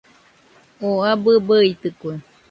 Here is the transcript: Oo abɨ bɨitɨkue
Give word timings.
Oo 0.87 0.99
abɨ 1.11 1.31
bɨitɨkue 1.47 2.13